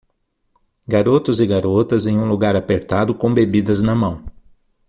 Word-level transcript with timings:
Garotos 0.87 1.39
e 1.39 1.45
garotas 1.45 2.07
em 2.07 2.17
um 2.17 2.27
lugar 2.27 2.55
apertado 2.55 3.13
com 3.13 3.31
bebidas 3.31 3.83
na 3.83 3.93
mão. 3.93 4.25